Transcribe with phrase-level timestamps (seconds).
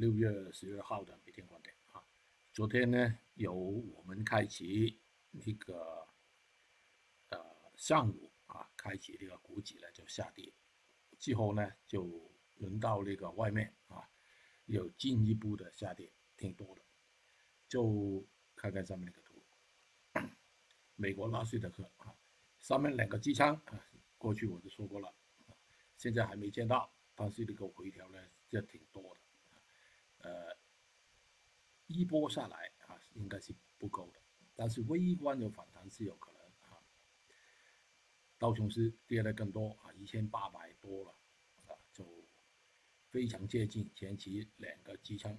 [0.00, 2.02] 六月十二号的每天观点啊，
[2.54, 4.98] 昨天呢由我们开启
[5.30, 6.08] 那个
[7.28, 7.38] 呃
[7.76, 10.50] 上午啊开启这个股指呢就下跌，
[11.18, 14.08] 之后呢就轮到那个外面啊
[14.64, 16.80] 有进一步的下跌，挺多的，
[17.68, 18.26] 就
[18.56, 19.42] 看看上面那个图，
[20.96, 22.16] 美国纳税的克啊，
[22.58, 23.86] 上面两个机枪啊，
[24.16, 25.12] 过去我就说过了，
[25.98, 28.80] 现在还没见到，但是这个回调呢也挺。
[31.92, 34.20] 一波下来啊，应该是不够的，
[34.54, 36.40] 但是微观的反弹是有可能
[36.70, 36.80] 啊。
[38.38, 41.10] 道琼斯跌的更多啊，一千八百多了
[41.66, 42.06] 啊，就
[43.08, 45.36] 非常接近前期两个支撑。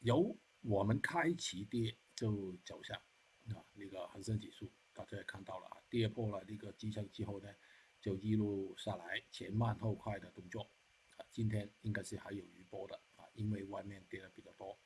[0.00, 2.96] 由我们开启跌就走向
[3.54, 7.48] 啊，那个恒生指数大家也看到了啊，跌破了那个支撑之后呢。
[8.02, 10.70] 就一路下来，前慢后快的动作，
[11.30, 14.78] 今天应该是还有余波的啊，因为外面跌的比较多。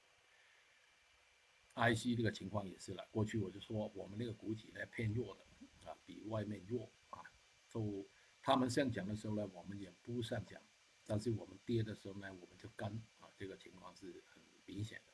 [1.75, 5.45] IC 这个情况也是了，过去我就说我们那个股体呢偏弱的，
[5.89, 7.23] 啊，比外面弱啊，
[7.69, 8.07] 就
[8.43, 10.63] 他们上讲的时候呢，我们也不上讲，
[11.07, 12.89] 但是我们跌的时候呢，我们就跟
[13.19, 15.13] 啊，这个情况是很明显的。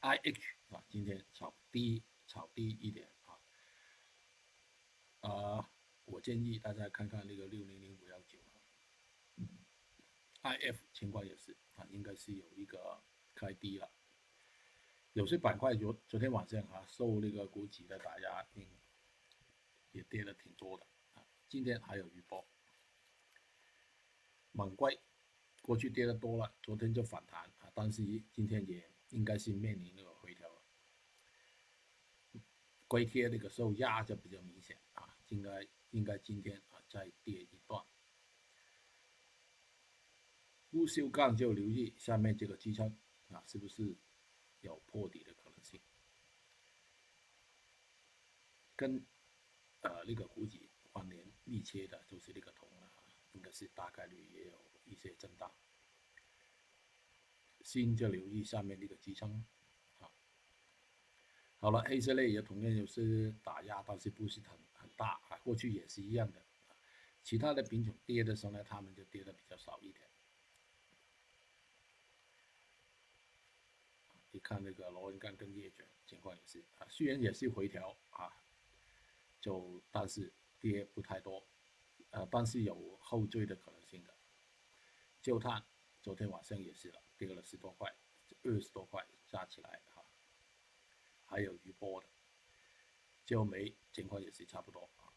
[0.00, 3.40] IH 啊，今天炒低，炒低一点啊，
[5.28, 5.70] 啊。
[6.10, 8.38] 我建议大家看看那个六零零五幺九
[10.42, 13.02] ，I F 情况也是啊，应该是有一个
[13.34, 13.90] 开低了。
[15.12, 18.66] 有些板块昨昨天晚上啊受那个股指的打压，嗯，
[19.92, 21.24] 也跌了挺多的啊。
[21.48, 22.46] 今天还有余波。
[24.52, 25.00] 猛龟
[25.62, 28.02] 过去跌的多了，昨天就反弹啊，但是
[28.32, 30.62] 今天也应该是面临那个回调了。
[32.86, 35.66] 硅贴那个受压就比较明显啊，应该。
[35.92, 37.82] 应该今天啊再跌一段，
[40.78, 42.96] 不锈钢就留意下面这个支撑
[43.32, 43.96] 啊，是不是
[44.60, 45.80] 有破底的可能性？
[48.76, 49.04] 跟
[49.80, 50.60] 呃那个股指
[50.92, 53.02] 关联密切的就是那个铜了啊，
[53.32, 54.52] 应该是大概率也有
[54.84, 55.52] 一些震荡。
[57.64, 59.44] 锌就留意下面那个支撑
[59.98, 60.08] 啊。
[61.58, 64.88] 好了，黑色类也同样有是打压，但是不是很很。
[64.96, 66.40] 大啊，过去也是一样的，
[67.24, 70.08] 其他的品种跌的时候呢，他们就跌的比较少一点。
[74.38, 78.32] 看那个螺纹钢跟叶卷情况也是啊，虽然也是回调啊，
[79.40, 81.46] 就但是跌不太多，
[82.10, 84.14] 呃，但是有后追的可能性的。
[85.20, 85.64] 焦炭
[86.00, 87.94] 昨天晚上也是了，跌了十多块，
[88.42, 90.04] 二十多块加起来哈，
[91.26, 92.06] 还有余波的。
[93.26, 95.12] 焦煤情况也是差不多啊，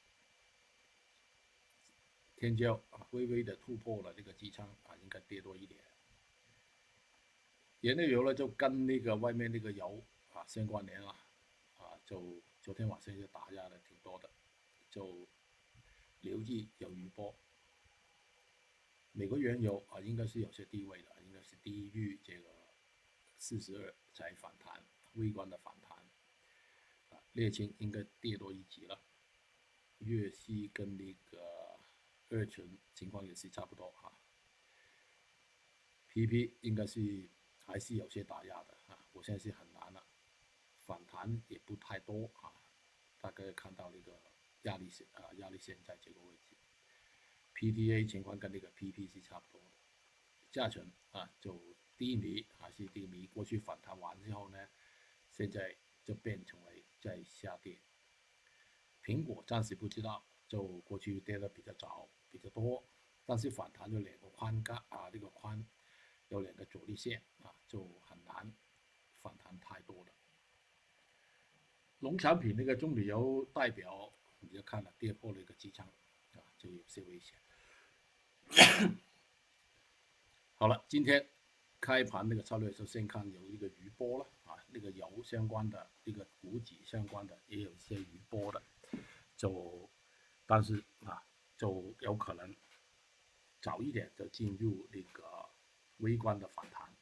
[2.35, 5.81] 天胶啊微微的突破了这个支撑啊，应该跌多一点。
[7.81, 10.03] 原料油呢就跟那个外面那个油
[10.33, 11.09] 啊相关联了
[11.77, 14.29] 啊，就昨天晚上就打压的挺多的，
[14.89, 15.27] 就
[16.21, 17.35] 留意有余波。
[19.13, 22.49] 美国原油啊应该是有些低位的，应该是低于这个
[23.37, 24.81] 四十二才反弹，
[25.13, 25.97] 微观的反弹。
[27.09, 29.01] 啊沥青应该跌多一级了，
[29.97, 31.41] 粤西跟那个
[32.29, 34.13] 二醇情况也是差不多哈。
[36.13, 37.27] PP 应该是
[37.65, 40.05] 还是有些打压的啊，我现在是很难了，
[40.79, 42.53] 反弹也不太多啊，
[43.19, 44.19] 大概看到那个
[44.63, 46.47] 压力线啊，压力线在这个位置。
[47.55, 49.67] PDA 情况跟那个 PP 是差不多的，
[50.51, 51.61] 价钱啊就
[51.97, 54.69] 低迷还是低迷，过去反弹完之后呢，
[55.31, 56.83] 现在就变成为。
[57.01, 57.81] 在下跌，
[59.03, 62.87] 苹果暂时不知道，就过去跌的比较早，比较多，
[63.25, 65.65] 但是反弹了两个宽杆啊，这个宽
[66.31, 68.51] 有两个阻力线啊，就很难
[69.21, 70.11] 反弹太多的。
[71.99, 75.85] 农产品那个棕榈油代表，你就看了跌破了一个支撑
[76.33, 77.37] 啊，就有些危险。
[80.55, 81.27] 好了，今天
[81.79, 84.57] 开盘那个策略，就先看有一个余波了啊。
[84.69, 88.63] 那个油相关的，那个股指相关的也有一些余波的，
[89.35, 89.89] 就
[90.45, 91.21] 但是啊，
[91.57, 92.55] 就有可能
[93.61, 95.49] 早一点就进入那个
[96.01, 96.93] 微观的反弹，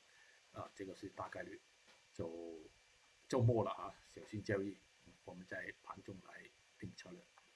[0.51, 1.60] 啊，这个是大概率。
[2.13, 2.69] 就
[3.28, 4.78] 周末了啊，小心交易，
[5.25, 7.22] 我们在盘中来定策略。